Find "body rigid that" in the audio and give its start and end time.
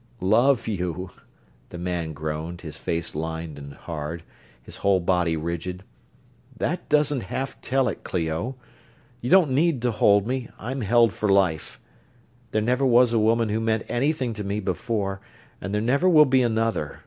4.99-6.89